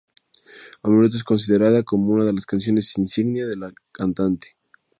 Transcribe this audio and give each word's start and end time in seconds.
A 0.81 0.89
menudo 0.89 1.15
es 1.15 1.23
considerada 1.23 1.83
como 1.83 2.11
una 2.13 2.25
de 2.25 2.33
las 2.33 2.47
canciones 2.47 2.97
insignia 2.97 3.45
de 3.45 3.55
la 3.55 3.71
cantante. 3.91 4.57